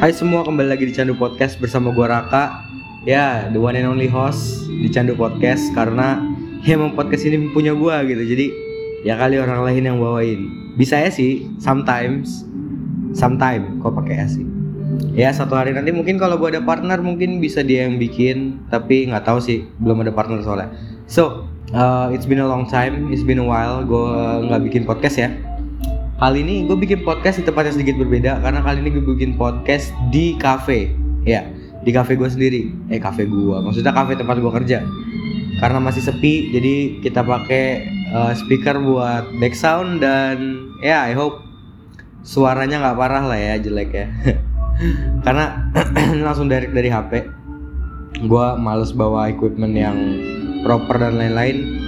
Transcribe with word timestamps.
Hai 0.00 0.16
semua, 0.16 0.40
kembali 0.40 0.72
lagi 0.72 0.88
di 0.88 0.96
Candu 0.96 1.12
Podcast 1.12 1.60
bersama 1.60 1.92
gua 1.92 2.08
Raka. 2.08 2.64
Ya, 3.04 3.52
the 3.52 3.60
one 3.60 3.76
and 3.76 3.84
only 3.84 4.08
host 4.08 4.64
di 4.64 4.88
Candu 4.88 5.12
Podcast 5.12 5.60
karena 5.76 6.24
ya 6.64 6.80
emang 6.80 6.96
podcast 6.96 7.28
ini 7.28 7.52
punya 7.52 7.76
gua 7.76 8.00
gitu. 8.08 8.24
Jadi 8.24 8.48
ya 9.04 9.20
kali 9.20 9.36
orang 9.36 9.60
lain 9.60 9.84
yang 9.84 10.00
bawain. 10.00 10.72
Bisa 10.80 10.96
ya 10.96 11.12
sih, 11.12 11.44
sometimes. 11.60 12.48
Sometime 13.12 13.76
kok 13.84 13.92
pakai 13.92 14.24
ya 14.24 14.26
sih. 14.32 14.48
Ya 15.12 15.28
satu 15.36 15.52
hari 15.52 15.76
nanti 15.76 15.92
mungkin 15.92 16.16
kalau 16.16 16.40
gua 16.40 16.48
ada 16.48 16.64
partner 16.64 16.96
mungkin 17.04 17.36
bisa 17.36 17.60
dia 17.60 17.84
yang 17.84 18.00
bikin, 18.00 18.56
tapi 18.72 19.04
nggak 19.04 19.28
tahu 19.28 19.36
sih, 19.36 19.68
belum 19.84 20.00
ada 20.00 20.16
partner 20.16 20.40
soalnya. 20.40 20.72
So, 21.12 21.44
uh, 21.76 22.08
it's 22.08 22.24
been 22.24 22.40
a 22.40 22.48
long 22.48 22.64
time, 22.64 23.12
it's 23.12 23.20
been 23.20 23.36
a 23.36 23.44
while 23.44 23.84
gua 23.84 24.40
nggak 24.48 24.64
bikin 24.64 24.88
podcast 24.88 25.20
ya 25.20 25.28
Kali 26.20 26.44
ini 26.44 26.68
gue 26.68 26.76
bikin 26.76 27.00
podcast 27.00 27.40
di 27.40 27.48
tempat 27.48 27.72
yang 27.72 27.80
sedikit 27.80 27.96
berbeda 27.96 28.44
karena 28.44 28.60
kali 28.60 28.84
ini 28.84 28.92
gue 28.92 29.00
bikin 29.16 29.40
podcast 29.40 29.88
di 30.12 30.36
cafe. 30.36 30.92
Ya, 31.24 31.48
di 31.80 31.96
cafe 31.96 32.12
gue 32.12 32.28
sendiri. 32.28 32.68
Eh, 32.92 33.00
cafe 33.00 33.24
gue. 33.24 33.56
Maksudnya 33.56 33.88
cafe 33.88 34.20
tempat 34.20 34.36
gue 34.36 34.52
kerja. 34.52 34.84
Karena 35.64 35.80
masih 35.80 36.04
sepi, 36.04 36.52
jadi 36.52 37.00
kita 37.00 37.24
pakai 37.24 37.88
uh, 38.12 38.36
speaker 38.36 38.76
buat 38.84 39.32
back 39.40 39.56
sound 39.56 40.04
dan 40.04 40.60
ya, 40.84 41.08
I 41.08 41.16
hope 41.16 41.40
suaranya 42.20 42.84
nggak 42.84 43.00
parah 43.00 43.24
lah 43.24 43.40
ya 43.40 43.56
jelek 43.56 43.88
ya. 43.88 44.12
karena 45.24 45.72
langsung 46.28 46.52
direct 46.52 46.76
dari 46.76 46.92
HP. 46.92 47.32
Gue 48.28 48.46
males 48.60 48.92
bawa 48.92 49.32
equipment 49.32 49.72
yang 49.72 49.96
proper 50.68 51.00
dan 51.00 51.16
lain-lain. 51.16 51.80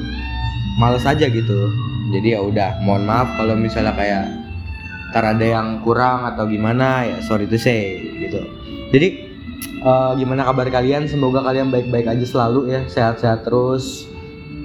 Males 0.80 1.04
aja 1.04 1.28
gitu 1.28 1.91
jadi 2.12 2.36
ya 2.36 2.40
udah 2.44 2.70
mohon 2.84 3.08
maaf 3.08 3.32
kalau 3.40 3.56
misalnya 3.56 3.96
kayak 3.96 4.24
ntar 5.12 5.24
ada 5.28 5.44
yang 5.44 5.80
kurang 5.84 6.24
atau 6.24 6.48
gimana 6.48 7.04
ya 7.04 7.16
sorry 7.24 7.44
to 7.48 7.56
say 7.60 8.00
gitu. 8.20 8.40
Jadi 8.92 9.08
uh, 9.84 10.12
gimana 10.16 10.44
kabar 10.44 10.68
kalian? 10.68 11.08
Semoga 11.08 11.44
kalian 11.44 11.72
baik-baik 11.72 12.08
aja 12.08 12.24
selalu 12.24 12.72
ya 12.72 12.80
sehat-sehat 12.88 13.44
terus. 13.44 14.08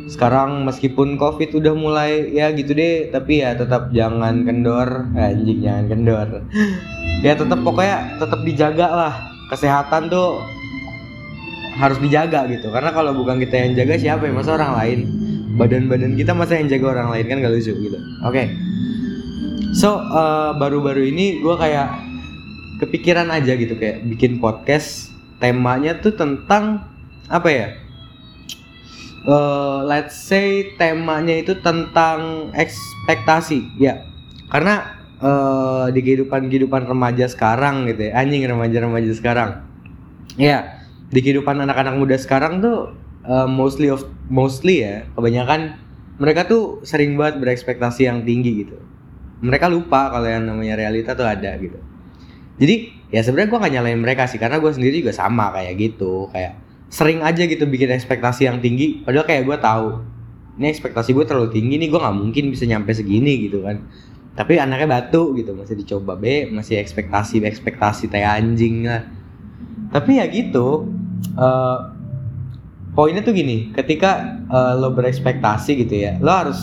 Sekarang 0.07 0.63
meskipun 0.63 1.19
covid 1.19 1.51
udah 1.51 1.75
mulai 1.75 2.31
ya 2.31 2.47
gitu 2.55 2.71
deh 2.71 3.11
tapi 3.11 3.43
ya 3.43 3.59
tetap 3.59 3.91
jangan 3.91 4.47
kendor. 4.47 5.07
Anjing 5.15 5.63
jangan 5.63 5.85
kendor. 5.87 6.27
Ya 7.17 7.33
tetap 7.33 7.65
pokoknya 7.65 8.21
tetap 8.21 8.45
dijaga 8.45 8.87
lah. 8.93 9.13
Kesehatan 9.49 10.05
tuh 10.05 10.37
harus 11.81 11.97
dijaga 11.97 12.45
gitu. 12.45 12.69
Karena 12.69 12.93
kalau 12.93 13.17
bukan 13.17 13.41
kita 13.41 13.57
yang 13.57 13.73
jaga 13.73 13.97
siapa 13.97 14.29
ya? 14.29 14.37
Masa 14.37 14.53
orang 14.53 14.77
lain 14.77 14.99
badan-badan 15.57 16.13
kita 16.13 16.31
masa 16.37 16.61
yang 16.61 16.69
jaga 16.69 16.97
orang 16.97 17.09
lain 17.11 17.25
kan 17.25 17.37
gak 17.41 17.53
lucu 17.53 17.73
gitu. 17.73 17.97
Oke. 18.23 18.31
Okay. 18.31 18.45
so 19.73 19.97
uh, 19.99 20.55
baru-baru 20.57 21.09
ini 21.09 21.41
gue 21.41 21.55
kayak 21.57 21.89
kepikiran 22.81 23.29
aja 23.33 23.57
gitu 23.57 23.73
kayak 23.77 24.05
bikin 24.05 24.37
podcast 24.37 25.09
temanya 25.41 25.97
tuh 25.97 26.13
tentang 26.13 26.85
apa 27.27 27.49
ya? 27.49 27.67
Uh, 29.27 29.83
let's 29.83 30.15
say 30.15 30.71
temanya 30.79 31.35
itu 31.43 31.57
tentang 31.59 32.53
ekspektasi 32.55 33.75
ya. 33.81 34.07
Karena 34.47 34.95
uh, 35.19 35.91
di 35.91 35.99
kehidupan 35.99 36.47
kehidupan 36.47 36.87
remaja 36.87 37.27
sekarang 37.27 37.89
gitu 37.91 38.07
ya 38.07 38.23
anjing 38.23 38.45
remaja-remaja 38.45 39.11
sekarang. 39.17 39.67
Ya 40.37 40.85
di 41.07 41.19
kehidupan 41.23 41.59
anak-anak 41.63 41.95
muda 41.97 42.15
sekarang 42.19 42.59
tuh 42.59 42.93
uh, 43.27 43.45
mostly 43.45 43.91
of 43.91 44.07
mostly 44.31 44.81
ya 44.81 45.05
kebanyakan 45.13 45.75
mereka 46.17 46.49
tuh 46.49 46.81
sering 46.81 47.13
banget 47.13 47.43
berekspektasi 47.43 48.09
yang 48.09 48.25
tinggi 48.25 48.65
gitu. 48.65 48.77
Mereka 49.37 49.69
lupa 49.69 50.09
kalau 50.09 50.25
yang 50.25 50.49
namanya 50.49 50.73
realita 50.73 51.13
tuh 51.13 51.29
ada 51.29 51.53
gitu. 51.61 51.77
Jadi 52.57 52.89
ya 53.13 53.21
sebenarnya 53.21 53.53
gue 53.53 53.59
gak 53.61 53.73
nyalain 53.77 54.01
mereka 54.01 54.25
sih 54.25 54.41
karena 54.41 54.57
gue 54.57 54.71
sendiri 54.73 55.05
juga 55.05 55.13
sama 55.13 55.53
kayak 55.53 55.77
gitu. 55.77 56.25
Kayak 56.33 56.57
sering 56.89 57.21
aja 57.21 57.45
gitu 57.45 57.69
bikin 57.69 57.93
ekspektasi 57.93 58.49
yang 58.49 58.63
tinggi 58.63 59.03
padahal 59.05 59.27
kayak 59.27 59.43
gue 59.45 59.57
tahu 59.59 59.87
ini 60.57 60.73
ekspektasi 60.73 61.13
gue 61.13 61.25
terlalu 61.27 61.53
tinggi 61.53 61.77
nih 61.77 61.91
gue 61.93 61.99
nggak 62.01 62.17
mungkin 62.17 62.49
bisa 62.49 62.65
nyampe 62.65 62.89
segini 62.97 63.45
gitu 63.45 63.61
kan. 63.61 63.85
Tapi 64.33 64.57
anaknya 64.57 64.89
batu 64.89 65.37
gitu 65.37 65.53
masih 65.53 65.77
dicoba 65.77 66.17
be 66.17 66.49
masih 66.49 66.81
ekspektasi 66.81 67.45
ekspektasi 67.45 68.09
teh 68.09 68.25
anjing 68.25 68.89
lah. 68.89 69.05
Tapi 69.93 70.17
ya 70.17 70.25
gitu 70.25 70.89
uh, 71.37 71.96
poinnya 72.97 73.21
tuh 73.21 73.37
gini 73.37 73.69
ketika 73.77 74.41
uh, 74.49 74.73
lo 74.73 74.89
berekspektasi 74.97 75.85
gitu 75.85 76.01
ya 76.01 76.17
lo 76.17 76.33
harus 76.33 76.57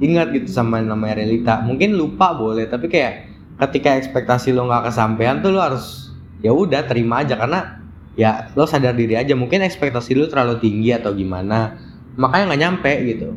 ingat 0.00 0.32
gitu 0.32 0.48
sama 0.48 0.80
namanya 0.80 1.20
realita. 1.20 1.60
Mungkin 1.60 1.92
lupa 1.92 2.32
boleh 2.32 2.70
tapi 2.70 2.88
kayak 2.88 3.28
ketika 3.68 3.98
ekspektasi 4.00 4.54
lo 4.54 4.64
nggak 4.64 4.88
kesampaian 4.88 5.44
tuh 5.44 5.52
lo 5.52 5.60
harus 5.60 6.14
ya 6.40 6.54
udah 6.54 6.86
terima 6.88 7.20
aja. 7.20 7.36
Karena 7.36 7.84
ya 8.16 8.48
lo 8.56 8.64
sadar 8.64 8.96
diri 8.96 9.18
aja 9.18 9.36
mungkin 9.36 9.60
ekspektasi 9.60 10.16
lo 10.16 10.24
terlalu 10.30 10.58
tinggi 10.62 10.90
atau 10.94 11.12
gimana 11.12 11.76
makanya 12.16 12.54
nggak 12.54 12.62
nyampe 12.64 12.92
gitu. 13.04 13.28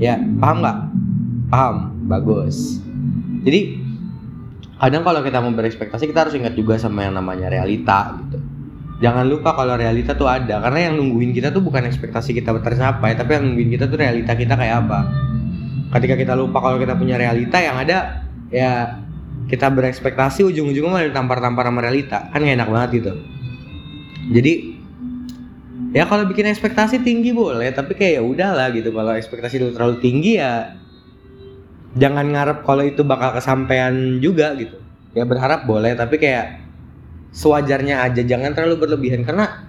Ya 0.00 0.16
paham 0.16 0.64
nggak? 0.64 0.78
Paham 1.50 1.74
bagus. 2.08 2.80
Jadi 3.44 3.82
kadang 4.80 5.04
kalau 5.04 5.20
kita 5.20 5.44
mau 5.44 5.52
berekspektasi 5.52 6.08
kita 6.08 6.24
harus 6.24 6.34
ingat 6.38 6.56
juga 6.56 6.80
sama 6.80 7.04
yang 7.04 7.12
namanya 7.12 7.52
realita 7.52 8.16
gitu 8.24 8.49
jangan 9.00 9.24
lupa 9.24 9.56
kalau 9.56 9.80
realita 9.80 10.12
tuh 10.12 10.28
ada 10.28 10.60
karena 10.60 10.92
yang 10.92 11.00
nungguin 11.00 11.32
kita 11.32 11.48
tuh 11.48 11.64
bukan 11.64 11.88
ekspektasi 11.88 12.36
kita 12.36 12.52
tercapai 12.60 13.16
tapi 13.16 13.32
yang 13.32 13.44
nungguin 13.48 13.72
kita 13.72 13.88
tuh 13.88 13.98
realita 13.98 14.36
kita 14.36 14.54
kayak 14.54 14.86
apa. 14.86 15.00
Ketika 15.90 16.14
kita 16.14 16.38
lupa 16.38 16.62
kalau 16.62 16.78
kita 16.78 16.94
punya 16.94 17.18
realita 17.18 17.58
yang 17.58 17.80
ada 17.80 18.28
ya 18.52 19.02
kita 19.50 19.66
berekspektasi 19.66 20.46
ujung-ujungnya 20.46 20.90
malah 20.92 21.06
ditampar-tampar 21.10 21.66
sama 21.66 21.80
realita. 21.82 22.30
Kan 22.30 22.46
gak 22.46 22.54
enak 22.54 22.70
banget 22.70 22.90
gitu. 23.02 23.12
Jadi 24.30 24.52
ya 25.90 26.06
kalau 26.06 26.22
bikin 26.30 26.46
ekspektasi 26.46 27.02
tinggi 27.02 27.34
boleh 27.34 27.74
tapi 27.74 27.98
kayak 27.98 28.20
ya 28.20 28.22
udahlah 28.22 28.68
gitu. 28.70 28.94
Kalau 28.94 29.16
ekspektasi 29.16 29.54
itu 29.58 29.68
terlalu 29.74 29.96
tinggi 29.98 30.38
ya 30.38 30.76
jangan 31.98 32.30
ngarep 32.30 32.62
kalau 32.62 32.86
itu 32.86 33.02
bakal 33.02 33.34
kesampaian 33.34 34.22
juga 34.22 34.54
gitu. 34.54 34.78
Ya 35.16 35.26
berharap 35.26 35.66
boleh 35.66 35.98
tapi 35.98 36.22
kayak 36.22 36.69
sewajarnya 37.30 38.02
aja 38.04 38.22
jangan 38.22 38.54
terlalu 38.54 38.86
berlebihan. 38.86 39.22
Karena 39.26 39.66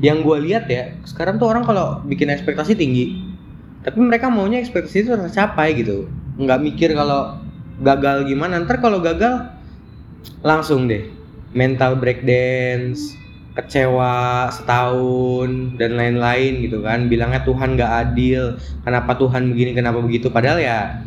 yang 0.00 0.20
gue 0.20 0.36
lihat 0.44 0.68
ya 0.68 0.92
sekarang 1.08 1.40
tuh 1.40 1.48
orang 1.48 1.64
kalau 1.64 2.04
bikin 2.04 2.28
ekspektasi 2.28 2.76
tinggi 2.76 3.26
tapi 3.86 4.02
mereka 4.02 4.26
maunya 4.26 4.58
ekspektasi 4.58 5.06
itu 5.06 5.14
tercapai 5.14 5.78
gitu. 5.78 6.10
Nggak 6.42 6.58
mikir 6.58 6.90
kalau 6.98 7.38
gagal 7.78 8.26
gimana 8.26 8.58
ntar 8.66 8.82
kalau 8.82 8.98
gagal 8.98 9.46
langsung 10.42 10.90
deh. 10.90 11.06
Mental 11.54 11.94
breakdance 11.94 13.14
kecewa 13.54 14.50
setahun 14.52 15.78
dan 15.78 15.94
lain-lain 15.94 16.66
gitu 16.66 16.82
kan. 16.82 17.06
Bilangnya 17.06 17.46
Tuhan 17.46 17.78
nggak 17.78 17.92
adil 18.10 18.58
kenapa 18.82 19.14
Tuhan 19.14 19.54
begini 19.54 19.70
kenapa 19.72 20.02
begitu. 20.02 20.34
Padahal 20.34 20.58
ya 20.58 21.06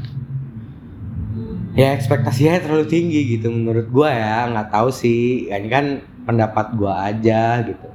ya 1.80 1.96
ekspektasinya 1.96 2.60
terlalu 2.60 2.92
tinggi 2.92 3.40
gitu 3.40 3.48
menurut 3.48 3.88
gue 3.88 4.10
ya. 4.12 4.52
Nggak 4.52 4.68
tahu 4.68 4.90
sih. 4.92 5.48
Ini 5.48 5.70
kan 5.72 5.86
pendapat 6.28 6.76
gue 6.76 6.92
aja 6.92 7.64
gitu. 7.64 7.90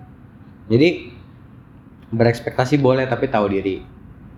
Jadi 0.72 1.12
berekspektasi 2.08 2.80
boleh 2.80 3.04
tapi 3.04 3.28
tahu 3.28 3.52
diri. 3.52 3.84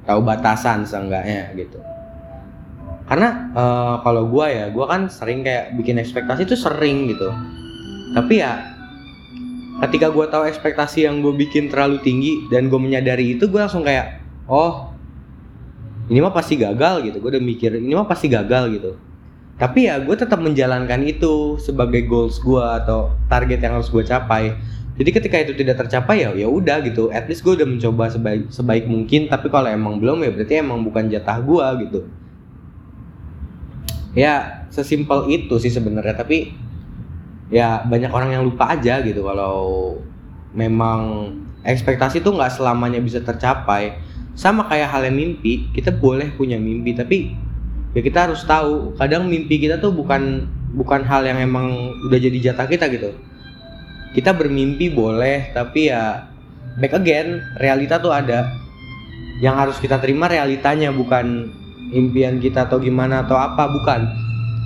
Tahu 0.03 0.19
batasan 0.27 0.83
seenggaknya 0.83 1.55
gitu. 1.55 1.79
Karena 3.07 3.55
uh, 3.55 3.95
kalau 4.03 4.27
gue 4.27 4.47
ya 4.51 4.67
gue 4.67 4.83
kan 4.83 5.07
sering 5.07 5.47
kayak 5.47 5.79
bikin 5.79 6.03
ekspektasi 6.03 6.43
itu 6.43 6.59
sering 6.59 7.07
gitu. 7.07 7.31
Tapi 8.19 8.43
ya 8.43 8.75
ketika 9.87 10.11
gue 10.11 10.27
tahu 10.27 10.43
ekspektasi 10.51 11.07
yang 11.07 11.23
gue 11.23 11.31
bikin 11.31 11.71
terlalu 11.71 12.03
tinggi 12.03 12.51
dan 12.51 12.67
gue 12.67 12.81
menyadari 12.83 13.39
itu 13.39 13.47
gue 13.47 13.61
langsung 13.63 13.87
kayak 13.87 14.19
oh 14.51 14.91
ini 16.11 16.19
mah 16.19 16.35
pasti 16.35 16.59
gagal 16.59 17.07
gitu. 17.07 17.23
Gue 17.23 17.31
udah 17.31 17.43
mikir 17.43 17.79
ini 17.79 17.95
mah 17.95 18.11
pasti 18.11 18.27
gagal 18.27 18.75
gitu 18.75 18.99
tapi 19.57 19.89
ya 19.89 19.97
gue 20.05 20.13
tetap 20.13 20.37
menjalankan 20.37 21.01
itu 21.09 21.57
sebagai 21.57 22.05
goals 22.05 22.37
gue 22.45 22.61
atau 22.61 23.17
target 23.33 23.57
yang 23.65 23.81
harus 23.81 23.89
gue 23.89 24.05
capai. 24.05 24.53
Jadi 24.97 25.11
ketika 25.13 25.37
itu 25.41 25.53
tidak 25.57 25.81
tercapai 25.81 26.29
ya 26.29 26.31
ya 26.37 26.45
udah 26.45 26.85
gitu. 26.85 27.09
At 27.09 27.25
least 27.25 27.41
gue 27.41 27.57
udah 27.57 27.65
mencoba 27.65 28.13
sebaik 28.13 28.53
sebaik 28.53 28.85
mungkin. 28.85 29.33
Tapi 29.33 29.49
kalau 29.49 29.73
emang 29.73 29.97
belum 29.97 30.21
ya 30.29 30.31
berarti 30.37 30.61
emang 30.61 30.85
bukan 30.85 31.09
jatah 31.09 31.41
gue 31.41 31.67
gitu. 31.89 32.01
Ya 34.13 34.69
sesimpel 34.69 35.25
itu 35.33 35.57
sih 35.57 35.73
sebenarnya. 35.73 36.21
Tapi 36.21 36.53
ya 37.49 37.81
banyak 37.81 38.13
orang 38.13 38.37
yang 38.37 38.45
lupa 38.45 38.77
aja 38.77 39.01
gitu 39.01 39.25
kalau 39.25 39.97
memang 40.53 41.33
ekspektasi 41.65 42.21
tuh 42.21 42.37
nggak 42.37 42.61
selamanya 42.61 43.01
bisa 43.01 43.25
tercapai. 43.25 43.97
Sama 44.37 44.69
kayak 44.69 44.93
hal 44.93 45.09
yang 45.09 45.17
mimpi 45.17 45.73
kita 45.73 45.97
boleh 45.97 46.29
punya 46.37 46.61
mimpi 46.61 46.93
tapi 46.93 47.46
ya 47.93 48.01
kita 48.01 48.31
harus 48.31 48.43
tahu. 48.43 48.97
Kadang 48.97 49.29
mimpi 49.29 49.61
kita 49.61 49.79
tuh 49.79 49.93
bukan 49.93 50.49
bukan 50.75 51.07
hal 51.07 51.25
yang 51.25 51.39
emang 51.39 51.95
udah 52.09 52.19
jadi 52.19 52.53
jatah 52.53 52.67
kita 52.67 52.91
gitu. 52.91 53.15
Kita 54.17 54.33
bermimpi 54.33 54.89
boleh 54.89 55.53
tapi 55.53 55.93
ya 55.93 56.27
back 56.81 56.97
again 56.97 57.45
realita 57.61 58.01
tuh 58.01 58.11
ada. 58.11 58.49
Yang 59.39 59.57
harus 59.57 59.77
kita 59.79 60.01
terima 60.01 60.33
realitanya 60.33 60.89
bukan 60.89 61.53
impian 61.93 62.41
kita 62.41 62.67
atau 62.67 62.81
gimana 62.81 63.29
atau 63.29 63.37
apa 63.37 63.69
bukan. 63.69 64.09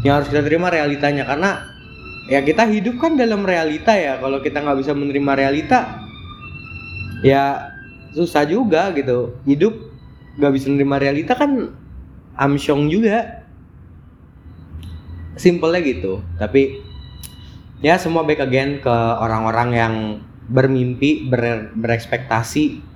Yang 0.07 0.15
harus 0.15 0.29
kita 0.31 0.43
terima 0.47 0.71
realitanya 0.71 1.27
karena 1.27 1.67
ya 2.31 2.41
kita 2.47 2.71
hidup 2.71 3.03
kan 3.03 3.19
dalam 3.19 3.43
realita 3.43 3.93
ya. 3.93 4.23
Kalau 4.23 4.39
kita 4.39 4.63
nggak 4.63 4.79
bisa 4.79 4.93
menerima 4.95 5.33
realita 5.35 5.79
ya 7.27 7.75
susah 8.15 8.47
juga 8.47 8.95
gitu. 8.95 9.35
Hidup 9.43 9.75
nggak 10.39 10.53
bisa 10.55 10.67
menerima 10.71 10.97
realita 11.03 11.33
kan 11.35 11.75
amsyong 12.41 12.89
juga. 12.89 13.45
Simpelnya 15.37 15.81
gitu 15.85 16.21
tapi 16.37 16.81
ya 17.81 17.97
semua 17.97 18.25
back 18.25 18.45
again 18.45 18.81
ke 18.81 18.93
orang-orang 19.21 19.69
yang 19.73 19.95
bermimpi 20.51 21.29
ber, 21.29 21.73
berekspektasi. 21.77 22.89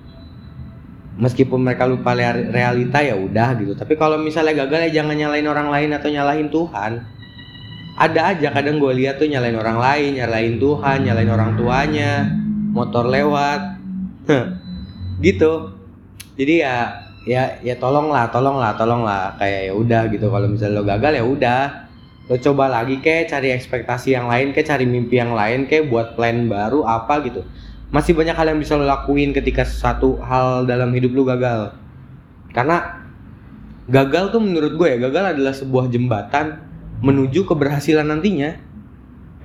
Meskipun 1.15 1.63
mereka 1.63 1.87
lupa 1.87 2.11
realita 2.11 2.99
ya 2.99 3.15
udah 3.15 3.55
gitu. 3.55 3.71
Tapi 3.71 3.95
kalau 3.95 4.19
misalnya 4.19 4.67
gagal 4.67 4.91
ya 4.91 4.99
jangan 4.99 5.15
nyalain 5.15 5.47
orang 5.47 5.71
lain 5.71 5.89
atau 5.95 6.11
nyalahin 6.11 6.51
Tuhan. 6.51 6.91
Ada 7.95 8.35
aja 8.35 8.51
kadang 8.51 8.83
gue 8.83 8.91
lihat 8.91 9.15
tuh 9.23 9.31
nyalain 9.31 9.55
orang 9.55 9.79
lain 9.79 10.19
nyalain 10.19 10.59
Tuhan 10.59 11.07
nyalain 11.07 11.31
orang 11.31 11.55
tuanya 11.55 12.27
motor 12.75 13.07
lewat. 13.07 13.79
Gitu. 15.23 15.71
Jadi 16.35 16.53
ya 16.59 17.04
ya 17.25 17.57
ya 17.65 17.75
tolonglah 17.81 18.29
tolonglah 18.29 18.77
tolonglah. 18.77 19.35
Kayak 19.41 19.61
ya 19.67 19.73
udah 19.73 20.01
gitu 20.13 20.29
kalau 20.29 20.47
misalnya 20.47 20.79
lo 20.79 20.83
gagal 20.85 21.13
ya 21.17 21.25
udah. 21.25 21.61
Lo 22.25 22.35
coba 22.41 22.69
lagi 22.69 23.01
kayak 23.01 23.29
cari 23.29 23.53
ekspektasi 23.53 24.17
yang 24.17 24.29
lain 24.29 24.53
kayak 24.53 24.69
cari 24.69 24.85
mimpi 24.85 25.17
yang 25.17 25.33
lain 25.33 25.65
kayak 25.65 25.89
buat 25.89 26.13
plan 26.13 26.45
baru 26.47 26.85
apa 26.85 27.25
gitu. 27.25 27.41
Masih 27.89 28.17
banyak 28.17 28.33
hal 28.33 28.49
yang 28.53 28.61
bisa 28.61 28.77
lo 28.77 28.85
lakuin 28.85 29.33
ketika 29.33 29.65
satu 29.65 30.21
hal 30.21 30.69
dalam 30.69 30.93
hidup 30.93 31.13
lo 31.13 31.25
gagal. 31.25 31.73
Karena 32.53 33.03
gagal 33.85 34.33
tuh 34.33 34.41
menurut 34.41 34.73
gue 34.77 34.87
ya 34.87 34.97
gagal 34.97 35.37
adalah 35.37 35.53
sebuah 35.53 35.89
jembatan 35.93 36.61
menuju 37.01 37.45
keberhasilan 37.45 38.09
nantinya. 38.09 38.57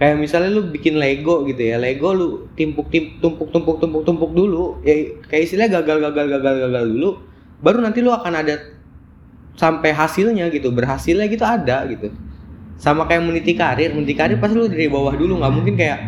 Kayak 0.01 0.17
misalnya 0.17 0.57
lu 0.57 0.73
bikin 0.73 0.97
Lego 0.97 1.45
gitu 1.45 1.61
ya 1.61 1.77
Lego 1.77 2.17
lu 2.17 2.49
timpuk 2.57 2.89
tim 2.89 3.21
tumpuk 3.21 3.53
tumpuk 3.53 3.77
tumpuk 3.77 4.09
tumpuk 4.09 4.33
dulu. 4.33 4.81
Ya 4.81 4.97
kayak 5.29 5.45
istilah 5.45 5.69
gagal 5.69 6.01
gagal 6.01 6.27
gagal 6.41 6.55
gagal 6.65 6.85
dulu 6.97 7.11
baru 7.61 7.85
nanti 7.85 8.01
lu 8.01 8.13
akan 8.13 8.33
ada 8.41 8.57
sampai 9.57 9.93
hasilnya 9.93 10.49
gitu 10.49 10.73
berhasilnya 10.73 11.29
gitu 11.29 11.45
ada 11.45 11.85
gitu. 11.89 12.09
Sama 12.81 13.05
kayak 13.05 13.29
meniti 13.29 13.53
karir 13.53 13.93
meniti 13.93 14.17
karir 14.17 14.41
pasti 14.41 14.57
lu 14.57 14.67
dari 14.67 14.89
bawah 14.89 15.13
dulu 15.13 15.41
nggak 15.45 15.53
mungkin 15.53 15.75
kayak 15.77 15.99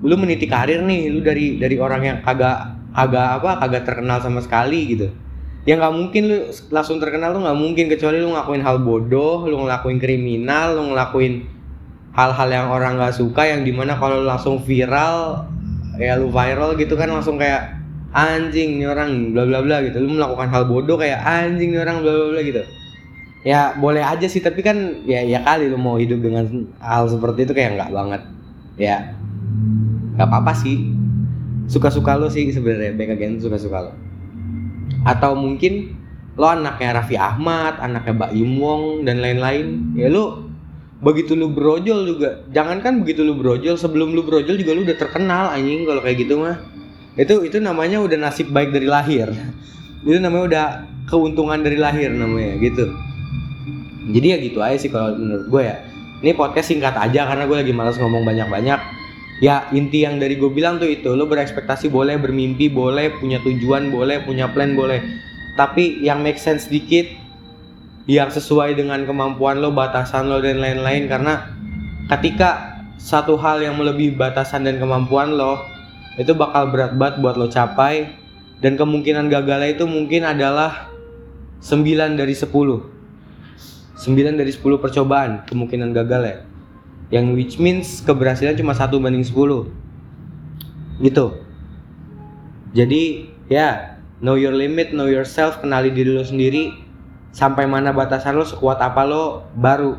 lu 0.00 0.16
meniti 0.16 0.48
karir 0.48 0.80
nih 0.80 1.12
lu 1.12 1.20
dari 1.20 1.60
dari 1.60 1.76
orang 1.76 2.02
yang 2.04 2.18
kagak 2.24 2.80
agak 2.96 3.42
apa 3.42 3.50
kagak 3.64 3.82
terkenal 3.84 4.18
sama 4.24 4.40
sekali 4.40 4.96
gitu. 4.96 5.12
Ya 5.68 5.76
nggak 5.76 5.92
mungkin 5.92 6.22
lu 6.28 6.38
langsung 6.72 7.00
terkenal 7.00 7.36
lu 7.36 7.44
nggak 7.44 7.58
mungkin 7.60 7.84
kecuali 7.92 8.20
lu 8.20 8.32
ngelakuin 8.32 8.64
hal 8.64 8.80
bodoh 8.80 9.44
lu 9.44 9.64
ngelakuin 9.64 10.00
kriminal 10.00 10.76
lu 10.80 10.92
ngelakuin 10.92 11.44
hal-hal 12.16 12.48
yang 12.48 12.66
orang 12.72 12.96
nggak 12.96 13.12
suka 13.12 13.42
yang 13.44 13.66
di 13.66 13.72
mana 13.74 13.98
kalau 13.98 14.24
langsung 14.24 14.62
viral 14.62 15.50
ya 16.00 16.16
lu 16.16 16.30
viral 16.30 16.78
gitu 16.78 16.94
kan 16.96 17.10
langsung 17.10 17.36
kayak 17.36 17.83
anjing 18.14 18.78
nih 18.78 18.88
orang 18.88 19.34
bla 19.34 19.42
bla 19.44 19.60
bla 19.60 19.82
gitu. 19.82 19.98
Lu 19.98 20.14
melakukan 20.14 20.48
hal 20.48 20.64
bodoh 20.70 20.96
kayak 20.96 21.20
anjing 21.20 21.74
nih 21.74 21.82
orang 21.82 22.00
bla 22.00 22.12
bla 22.14 22.26
bla 22.32 22.40
gitu. 22.46 22.62
Ya 23.44 23.76
boleh 23.76 24.00
aja 24.00 24.24
sih 24.24 24.40
tapi 24.40 24.64
kan 24.64 25.04
ya 25.04 25.20
ya 25.20 25.44
kali 25.44 25.68
lu 25.68 25.76
mau 25.76 26.00
hidup 26.00 26.24
dengan 26.24 26.48
hal 26.80 27.10
seperti 27.10 27.44
itu 27.44 27.52
kayak 27.52 27.76
nggak 27.76 27.90
banget. 27.92 28.22
Ya 28.78 29.12
nggak 30.16 30.30
apa-apa 30.30 30.54
sih. 30.54 30.94
Suka-suka 31.68 32.16
lo 32.16 32.30
sih 32.30 32.48
sebenarnya 32.54 32.94
back 32.94 33.18
again 33.18 33.40
suka-suka 33.42 33.90
lo 33.90 33.92
atau 35.04 35.36
mungkin 35.36 35.96
lo 36.34 36.48
anaknya 36.48 37.00
Raffi 37.00 37.16
Ahmad 37.16 37.78
anaknya 37.78 38.12
Mbak 38.16 38.30
Im 38.36 38.52
Wong 38.60 38.82
dan 39.04 39.20
lain-lain. 39.20 39.96
Ya 39.96 40.08
lo 40.08 40.48
begitu 41.04 41.36
lu 41.36 41.52
brojol 41.52 42.08
juga 42.08 42.48
jangan 42.48 42.80
kan 42.80 43.04
begitu 43.04 43.20
lu 43.20 43.36
brojol 43.36 43.76
sebelum 43.76 44.16
lu 44.16 44.24
brojol 44.24 44.56
juga 44.56 44.72
lu 44.72 44.88
udah 44.88 44.96
terkenal 44.96 45.52
anjing 45.52 45.84
kalau 45.84 46.00
kayak 46.00 46.24
gitu 46.24 46.40
mah 46.40 46.56
itu 47.14 47.46
itu 47.46 47.62
namanya 47.62 48.02
udah 48.02 48.18
nasib 48.18 48.50
baik 48.50 48.74
dari 48.74 48.90
lahir. 48.90 49.30
Itu 50.02 50.18
namanya 50.18 50.44
udah 50.50 50.66
keuntungan 51.06 51.62
dari 51.62 51.78
lahir 51.78 52.10
namanya 52.10 52.58
gitu. 52.58 52.90
Jadi 54.10 54.26
ya 54.26 54.36
gitu 54.42 54.58
aja 54.60 54.76
sih 54.76 54.90
kalau 54.90 55.14
menurut 55.14 55.46
gue 55.48 55.62
ya. 55.62 55.76
Ini 56.24 56.32
podcast 56.34 56.72
singkat 56.72 56.96
aja 56.96 57.28
karena 57.28 57.44
gue 57.44 57.56
lagi 57.56 57.72
malas 57.76 57.96
ngomong 58.00 58.24
banyak-banyak. 58.26 58.80
Ya 59.42 59.66
inti 59.70 60.02
yang 60.02 60.18
dari 60.18 60.38
gue 60.38 60.50
bilang 60.50 60.78
tuh 60.78 60.88
itu 60.90 61.12
lo 61.14 61.26
berekspektasi 61.26 61.90
boleh 61.90 62.16
bermimpi 62.18 62.70
boleh 62.70 63.18
punya 63.18 63.38
tujuan 63.42 63.94
boleh 63.94 64.26
punya 64.26 64.50
plan 64.50 64.74
boleh. 64.74 65.02
Tapi 65.54 66.02
yang 66.02 66.18
make 66.24 66.40
sense 66.40 66.66
dikit 66.66 67.06
yang 68.10 68.28
sesuai 68.28 68.76
dengan 68.76 69.06
kemampuan 69.06 69.62
lo 69.62 69.70
batasan 69.70 70.26
lo 70.26 70.42
dan 70.42 70.58
lain-lain. 70.58 71.06
Karena 71.06 71.46
ketika 72.10 72.80
satu 72.98 73.38
hal 73.38 73.62
yang 73.62 73.78
melebihi 73.78 74.16
batasan 74.16 74.66
dan 74.66 74.82
kemampuan 74.82 75.36
lo 75.36 75.73
itu 76.20 76.32
bakal 76.34 76.70
berat 76.70 76.94
banget 76.94 77.22
buat 77.22 77.34
lo 77.38 77.50
capai. 77.50 78.22
Dan 78.62 78.80
kemungkinan 78.80 79.28
gagalnya 79.28 79.76
itu 79.76 79.84
mungkin 79.84 80.24
adalah 80.24 80.88
9 81.64 82.16
dari 82.16 82.32
10 82.36 82.48
9 84.04 84.40
dari 84.40 84.52
10 84.52 84.84
percobaan 84.84 85.48
kemungkinan 85.48 85.96
gagal 85.96 86.22
ya 86.24 86.36
yang 87.08 87.32
which 87.32 87.56
means 87.56 88.04
keberhasilan 88.04 88.56
cuma 88.56 88.76
satu 88.76 89.00
banding 89.00 89.24
10 89.24 89.32
gitu. 91.04 91.26
Jadi 92.74 93.32
ya 93.48 93.98
know 94.20 94.36
your 94.36 94.52
limit 94.52 94.92
know 94.92 95.08
yourself 95.08 95.60
kenali 95.64 95.88
diri 95.88 96.12
lo 96.12 96.24
sendiri. 96.24 96.84
Sampai 97.34 97.66
mana 97.66 97.90
batasan 97.90 98.38
lo 98.38 98.46
sekuat 98.46 98.78
apa 98.78 99.02
lo 99.02 99.42
baru 99.58 99.98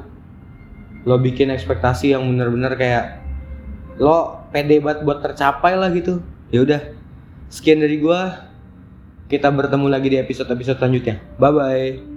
lo 1.03 1.15
bikin 1.19 1.51
ekspektasi 1.51 2.15
yang 2.15 2.23
bener-bener 2.29 2.79
kayak 2.79 3.24
lo 3.99 4.43
pede 4.51 4.79
banget 4.83 5.03
buat 5.03 5.19
tercapai 5.23 5.75
lah 5.75 5.89
gitu. 5.91 6.19
Ya 6.51 6.63
udah 6.63 6.81
sekian 7.51 7.81
dari 7.81 7.99
gua. 7.99 8.51
Kita 9.25 9.49
bertemu 9.49 9.89
lagi 9.89 10.07
di 10.13 10.17
episode 10.21 10.53
episode 10.53 10.77
selanjutnya. 10.77 11.17
Bye 11.41 11.51
bye 11.51 12.14